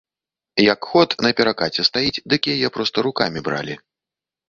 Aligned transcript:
Як 0.73 0.87
ход, 0.93 1.09
на 1.27 1.31
перакаце 1.41 1.87
стаіць, 1.91 2.23
дык 2.35 2.53
яе 2.57 2.67
проста 2.79 2.97
рукамі 3.11 3.39
бралі. 3.49 3.83